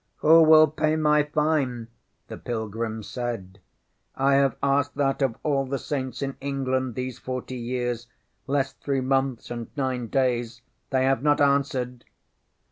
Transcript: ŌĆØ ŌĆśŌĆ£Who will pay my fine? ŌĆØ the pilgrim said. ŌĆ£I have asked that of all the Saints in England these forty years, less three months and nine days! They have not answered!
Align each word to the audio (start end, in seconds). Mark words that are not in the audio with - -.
ŌĆØ 0.23 0.29
ŌĆśŌĆ£Who 0.29 0.47
will 0.47 0.67
pay 0.67 0.95
my 0.95 1.21
fine? 1.21 1.69
ŌĆØ 1.83 1.87
the 2.29 2.37
pilgrim 2.39 3.03
said. 3.03 3.59
ŌĆ£I 4.17 4.31
have 4.31 4.57
asked 4.63 4.95
that 4.95 5.21
of 5.21 5.35
all 5.43 5.67
the 5.67 5.77
Saints 5.77 6.23
in 6.23 6.35
England 6.41 6.95
these 6.95 7.19
forty 7.19 7.57
years, 7.57 8.07
less 8.47 8.73
three 8.73 9.01
months 9.01 9.51
and 9.51 9.67
nine 9.77 10.07
days! 10.07 10.63
They 10.89 11.03
have 11.03 11.21
not 11.21 11.39
answered! 11.39 12.03